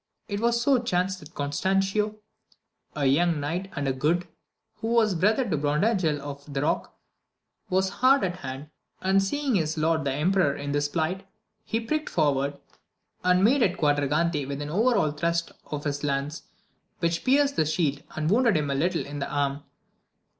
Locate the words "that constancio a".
1.19-3.05